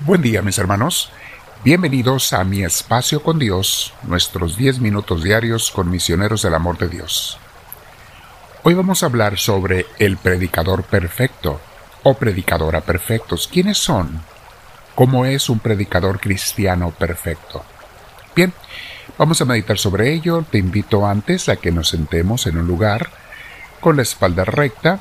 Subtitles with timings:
[0.00, 1.10] Buen día mis hermanos,
[1.64, 6.86] bienvenidos a mi espacio con Dios, nuestros 10 minutos diarios con misioneros del amor de
[6.86, 7.36] Dios.
[8.62, 11.60] Hoy vamos a hablar sobre el predicador perfecto
[12.04, 13.48] o predicadora perfectos.
[13.52, 14.22] ¿Quiénes son?
[14.94, 17.64] ¿Cómo es un predicador cristiano perfecto?
[18.36, 18.52] Bien,
[19.18, 20.44] vamos a meditar sobre ello.
[20.48, 23.10] Te invito antes a que nos sentemos en un lugar
[23.80, 25.00] con la espalda recta,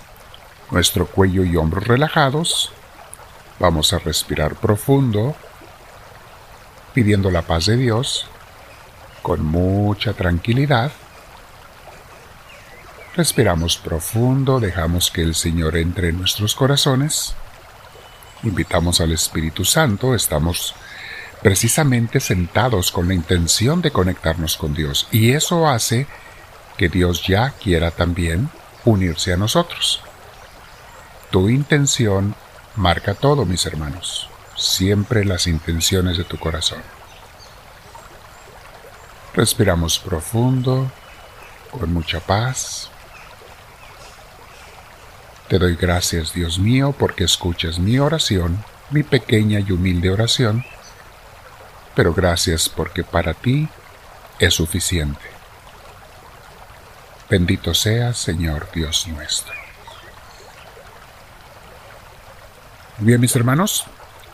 [0.72, 2.74] nuestro cuello y hombros relajados,
[3.60, 5.36] Vamos a respirar profundo,
[6.94, 8.28] pidiendo la paz de Dios,
[9.22, 10.92] con mucha tranquilidad.
[13.16, 17.34] Respiramos profundo, dejamos que el Señor entre en nuestros corazones.
[18.44, 20.76] Invitamos al Espíritu Santo, estamos
[21.42, 26.08] precisamente sentados con la intención de conectarnos con Dios y eso hace
[26.78, 28.50] que Dios ya quiera también
[28.86, 30.02] unirse a nosotros.
[31.32, 32.36] Tu intención
[32.78, 36.84] Marca todo, mis hermanos, siempre las intenciones de tu corazón.
[39.34, 40.92] Respiramos profundo,
[41.72, 42.92] con mucha paz.
[45.48, 50.64] Te doy gracias, Dios mío, porque escuchas mi oración, mi pequeña y humilde oración,
[51.96, 53.68] pero gracias porque para ti
[54.38, 55.26] es suficiente.
[57.28, 59.67] Bendito seas, Señor Dios nuestro.
[63.00, 63.86] Bien, mis hermanos,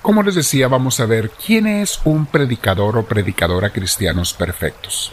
[0.02, 5.12] como les decía, vamos a ver quién es un predicador o predicadora cristianos perfectos.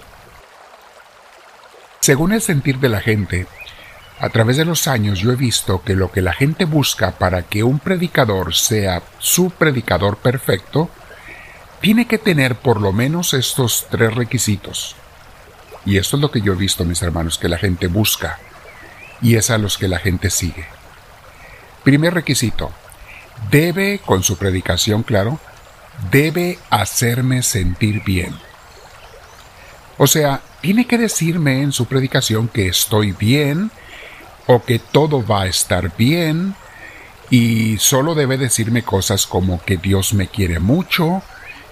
[1.98, 3.48] Según el sentir de la gente,
[4.20, 7.42] a través de los años yo he visto que lo que la gente busca para
[7.42, 10.88] que un predicador sea su predicador perfecto,
[11.80, 14.94] tiene que tener por lo menos estos tres requisitos.
[15.84, 18.38] Y esto es lo que yo he visto, mis hermanos, que la gente busca,
[19.20, 20.66] y es a los que la gente sigue.
[21.82, 22.70] Primer requisito,
[23.50, 25.38] debe, con su predicación, claro,
[26.10, 28.34] debe hacerme sentir bien.
[29.98, 33.70] O sea, tiene que decirme en su predicación que estoy bien
[34.47, 36.54] o que todo va a estar bien
[37.31, 41.22] y solo debe decirme cosas como que Dios me quiere mucho,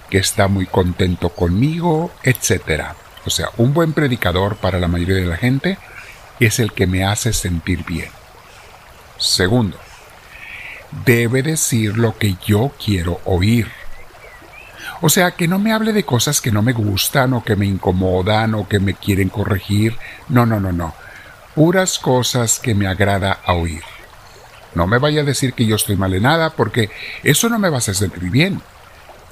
[0.09, 2.93] que está muy contento conmigo, etc.
[3.25, 5.77] O sea, un buen predicador para la mayoría de la gente
[6.39, 8.09] es el que me hace sentir bien.
[9.17, 9.77] Segundo,
[11.05, 13.67] debe decir lo que yo quiero oír.
[15.01, 17.65] O sea, que no me hable de cosas que no me gustan o que me
[17.65, 19.97] incomodan o que me quieren corregir.
[20.27, 20.93] No, no, no, no.
[21.55, 23.83] Puras cosas que me agrada a oír.
[24.75, 26.89] No me vaya a decir que yo estoy mal en nada porque
[27.23, 28.61] eso no me va a hacer sentir bien.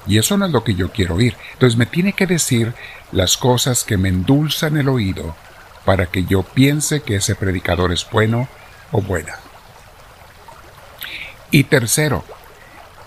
[0.06, 1.36] Y eso no es lo que yo quiero oír.
[1.52, 2.72] Entonces me tiene que decir
[3.12, 5.36] las cosas que me endulzan el oído
[5.84, 8.48] para que yo piense que ese predicador es bueno
[8.90, 9.34] o buena.
[11.50, 12.24] Y tercero,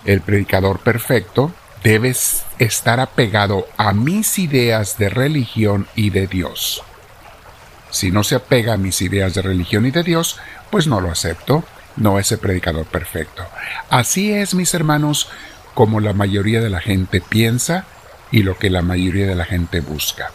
[0.06, 1.54] el predicador perfecto
[1.84, 2.16] debe
[2.60, 6.84] estar apegado a mis ideas de religión y de Dios.
[7.90, 11.12] Si no se apega a mis ideas de religión y de Dios, pues no lo
[11.12, 11.64] acepto,
[11.98, 13.46] no es el predicador perfecto.
[13.90, 15.30] Así es, mis hermanos,
[15.74, 17.86] como la mayoría de la gente piensa
[18.32, 20.32] y lo que la mayoría de la gente busca.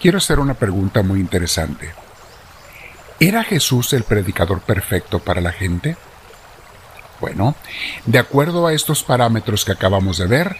[0.00, 1.92] Quiero hacer una pregunta muy interesante.
[3.20, 5.96] ¿Era Jesús el predicador perfecto para la gente?
[7.22, 7.54] Bueno,
[8.04, 10.56] de acuerdo a estos parámetros que acabamos de ver,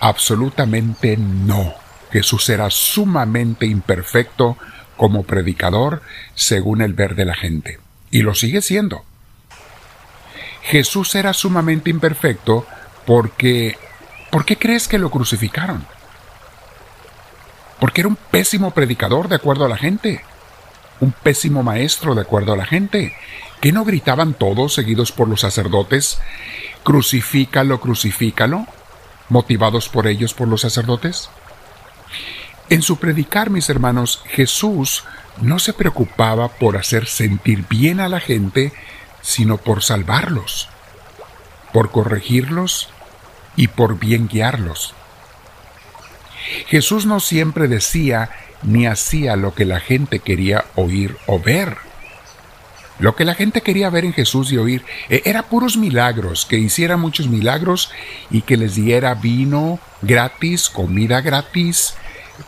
[0.00, 1.72] absolutamente no.
[2.12, 4.58] Jesús era sumamente imperfecto
[4.98, 6.02] como predicador
[6.34, 7.80] según el ver de la gente.
[8.10, 9.02] Y lo sigue siendo.
[10.64, 12.66] Jesús era sumamente imperfecto
[13.06, 13.78] porque...
[14.30, 15.86] ¿Por qué crees que lo crucificaron?
[17.80, 20.22] Porque era un pésimo predicador de acuerdo a la gente.
[21.00, 23.14] Un pésimo maestro de acuerdo a la gente.
[23.60, 26.18] ¿Qué no gritaban todos, seguidos por los sacerdotes?
[26.82, 28.66] Crucifícalo, crucifícalo,
[29.28, 31.30] motivados por ellos, por los sacerdotes.
[32.70, 35.04] En su predicar, mis hermanos, Jesús
[35.40, 38.72] no se preocupaba por hacer sentir bien a la gente,
[39.22, 40.68] sino por salvarlos,
[41.72, 42.88] por corregirlos
[43.56, 44.94] y por bien guiarlos.
[46.66, 48.30] Jesús no siempre decía
[48.64, 51.76] ni hacía lo que la gente quería oír o ver.
[52.98, 56.58] Lo que la gente quería ver en Jesús y oír eh, era puros milagros, que
[56.58, 57.90] hiciera muchos milagros
[58.30, 61.94] y que les diera vino gratis, comida gratis,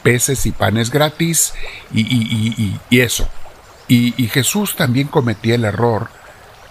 [0.03, 1.53] peces y panes gratis
[1.93, 3.29] y, eso.
[3.89, 6.11] y Jesús también cometía el error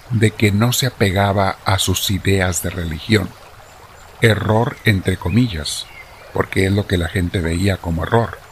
[0.10, 3.30] de que no se apegaba a sus ideas de religión.
[4.22, 5.86] Error entre comillas,
[6.34, 8.45] porque es lo que la gente veía como error.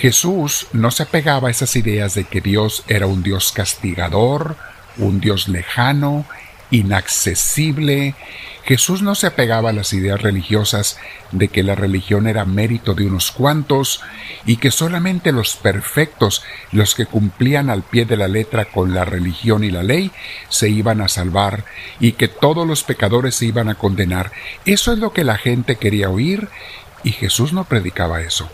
[0.00, 4.56] Jesús no se apegaba a esas ideas de que Dios era un Dios castigador,
[4.96, 6.24] un Dios lejano,
[6.70, 8.14] inaccesible.
[8.64, 10.96] Jesús no se apegaba a las ideas religiosas
[11.32, 14.00] de que la religión era mérito de unos cuantos
[14.46, 16.42] y que solamente los perfectos,
[16.72, 20.12] los que cumplían al pie de la letra con la religión y la ley,
[20.48, 21.66] se iban a salvar
[21.98, 24.32] y que todos los pecadores se iban a condenar.
[24.64, 26.48] Eso es lo que la gente quería oír
[27.04, 28.50] y Jesús no predicaba eso.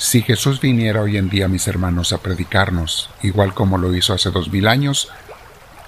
[0.00, 4.30] Si Jesús viniera hoy en día, mis hermanos, a predicarnos, igual como lo hizo hace
[4.30, 5.10] dos mil años,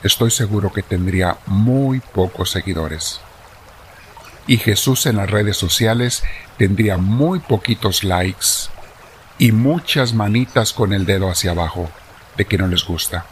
[0.03, 3.23] estoy seguro que tendría muy pocos seguidores.
[4.47, 6.25] Y Jesús en las redes sociales
[6.59, 8.69] tendría muy poquitos likes
[9.38, 11.88] y muchas manitas con el dedo hacia abajo
[12.37, 13.25] de que no les gusta.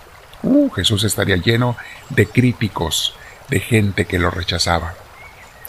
[0.42, 1.76] Uh, Jesús estaría lleno
[2.08, 3.14] de críticos,
[3.50, 4.94] de gente que lo rechazaba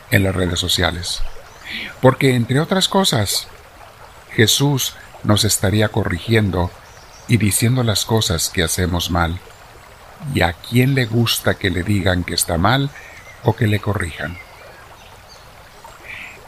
[0.09, 1.21] en las redes sociales.
[1.99, 3.49] Porque, entre otras cosas,
[4.35, 6.71] Jesús nos estaría corrigiendo
[7.27, 9.39] y diciendo las cosas que hacemos mal.
[10.33, 12.89] ¿Y a quién le gusta que le digan que está mal
[13.43, 14.37] o que le corrijan?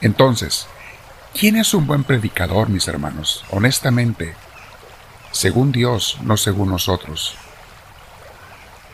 [0.01, 0.67] Entonces,
[1.33, 3.45] ¿quién es un buen predicador, mis hermanos?
[3.49, 4.35] Honestamente,
[5.31, 7.35] según Dios, no según nosotros.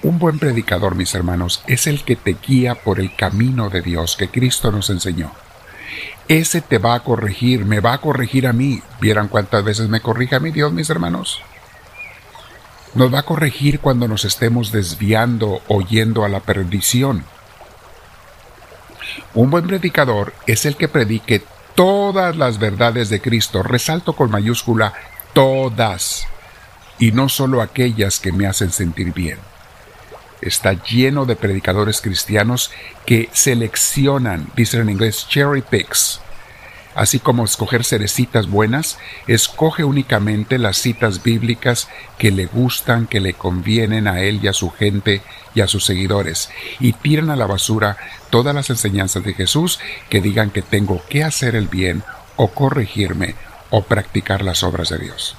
[0.02, 4.16] Un buen predicador, mis hermanos, es el que te guía por el camino de Dios
[4.16, 5.32] que Cristo nos enseñó.
[6.30, 8.84] Ese te va a corregir, me va a corregir a mí.
[9.02, 11.42] ¿Vieran cuántas veces me corrige a mí Dios, mis hermanos?
[12.94, 17.26] Nos va a corregir cuando nos estemos desviando o yendo a la perdición.
[19.34, 21.44] Un buen predicador es el que predique
[21.74, 24.94] todas las verdades de Cristo, resalto con mayúscula
[25.34, 26.28] todas,
[27.00, 29.40] y no solo aquellas que me hacen sentir bien
[30.42, 32.72] está lleno de predicadores cristianos
[33.06, 36.22] que seleccionan, dicen en inglés, cherry picks.
[36.96, 38.98] Así como escoger cerecitas buenas,
[39.28, 41.88] escoge únicamente las citas bíblicas
[42.18, 45.22] que le gustan, que le convienen a él y a su gente
[45.56, 46.50] y a sus seguidores,
[46.80, 47.96] y tiran a la basura
[48.30, 52.04] todas las enseñanzas de Jesús que digan que tengo que hacer el bien
[52.36, 53.36] o corregirme
[53.70, 55.38] o practicar las obras de Dios.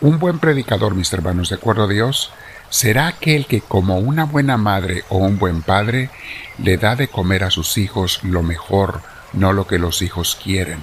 [0.00, 2.32] Un buen predicador, mis hermanos, de acuerdo a Dios,
[2.70, 6.10] será aquel que como una buena madre o un buen padre
[6.58, 10.82] le da de comer a sus hijos lo mejor, no lo que los hijos quieren.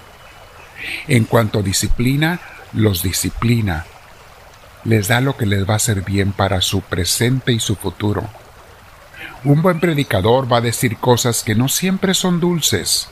[1.07, 2.39] En cuanto disciplina,
[2.73, 3.85] los disciplina,
[4.83, 8.29] les da lo que les va a hacer bien para su presente y su futuro.
[9.43, 13.09] Un buen predicador va a decir cosas que no siempre son dulces,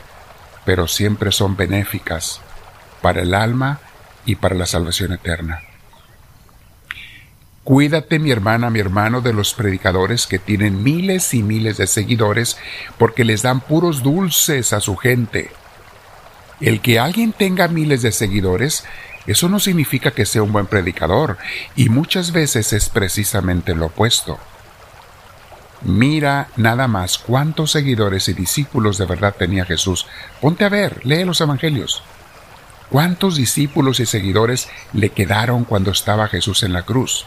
[0.65, 2.41] pero siempre son benéficas
[3.01, 3.79] para el alma
[4.25, 5.61] y para la salvación eterna.
[7.63, 12.57] Cuídate, mi hermana, mi hermano, de los predicadores que tienen miles y miles de seguidores
[12.97, 15.49] porque les dan puros dulces a su gente.
[16.59, 18.83] El que alguien tenga miles de seguidores,
[19.27, 21.37] eso no significa que sea un buen predicador,
[21.77, 24.37] y muchas veces es precisamente lo opuesto.
[25.83, 30.05] Mira nada más cuántos seguidores y discípulos de verdad tenía Jesús.
[30.41, 32.03] Ponte a ver, lee los Evangelios.
[32.89, 37.25] ¿Cuántos discípulos y seguidores le quedaron cuando estaba Jesús en la cruz?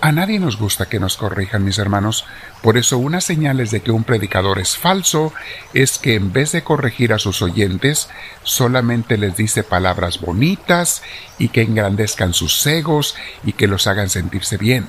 [0.00, 2.24] A nadie nos gusta que nos corrijan, mis hermanos.
[2.62, 5.32] Por eso unas señales de que un predicador es falso
[5.74, 8.08] es que en vez de corregir a sus oyentes,
[8.44, 11.02] solamente les dice palabras bonitas
[11.36, 14.86] y que engrandezcan sus egos y que los hagan sentirse bien.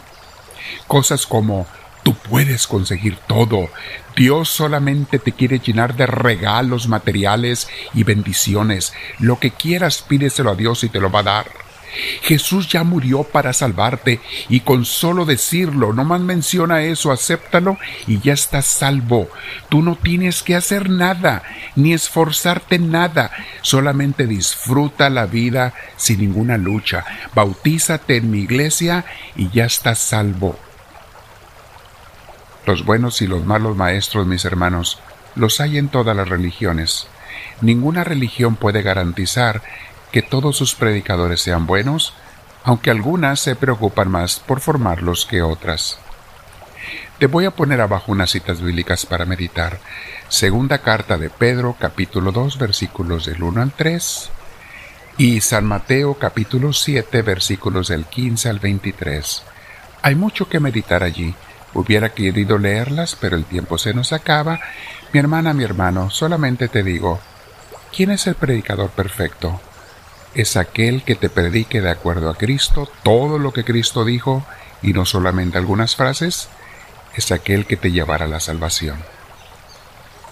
[0.88, 1.66] Cosas como
[2.04, 3.70] Tú puedes conseguir todo.
[4.16, 8.94] Dios solamente te quiere llenar de regalos materiales y bendiciones.
[9.20, 11.69] Lo que quieras pídeselo a Dios y te lo va a dar.
[12.22, 17.78] Jesús ya murió para salvarte y con solo decirlo, no más menciona eso, acéptalo
[18.08, 19.30] y ya estás salvo.
[19.70, 21.44] Tú no tienes que hacer nada,
[21.76, 23.32] ni esforzarte nada,
[23.62, 27.06] solamente disfruta la vida sin ninguna lucha.
[27.34, 29.06] Bautízate en mi iglesia
[29.36, 30.58] y ya estás salvo.
[32.66, 35.00] Los buenos y los malos maestros, mis hermanos,
[35.36, 37.08] los hay en todas las religiones.
[37.62, 39.62] Ninguna religión puede garantizar
[40.12, 42.14] que todos sus predicadores sean buenos,
[42.64, 46.00] aunque algunas se preocupan más por formarlos que otras.
[47.20, 49.80] Te voy a poner abajo unas citas bíblicas para meditar.
[50.30, 54.30] Segunda carta de Pedro, capítulo 2, versículos del 1 al 3,
[55.18, 59.44] y San Mateo, capítulo 7, versículos del 15 al 23.
[60.02, 61.36] Hay mucho que meditar allí.
[61.74, 64.62] Hubiera querido leerlas, pero el tiempo se nos acaba.
[65.12, 67.20] Mi hermana, mi hermano, solamente te digo,
[67.94, 69.60] ¿quién es el predicador perfecto?
[70.36, 74.46] Es aquel que te predique de acuerdo a Cristo todo lo que Cristo dijo
[74.82, 76.50] y no solamente algunas frases,
[77.16, 78.98] es aquel que te llevará a la salvación.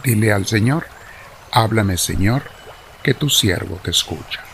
[0.04, 0.88] Dile al Señor,
[1.52, 2.44] háblame Señor,
[3.04, 4.47] que tu siervo te escucha.